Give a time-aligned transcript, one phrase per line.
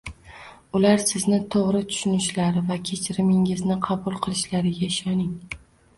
[0.79, 5.61] Ular sizni to‘g‘ri tushunishlari va kechirimingizni qabul qilishlariga ishoning.